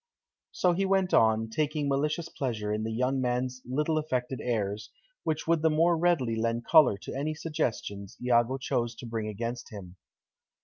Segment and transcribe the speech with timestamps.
[0.51, 4.89] So he went on, taking malicious pleasure in the young man's little affected airs,
[5.23, 9.69] which would the more readily lend colour to any suggestions Iago chose to bring against
[9.69, 9.97] him.